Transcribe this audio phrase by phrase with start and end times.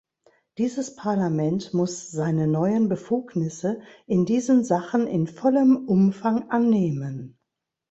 [0.57, 7.37] Dieses Parlament muss seine neuen Befugnisse in diesen Sachen in vollem Umfang annehmen.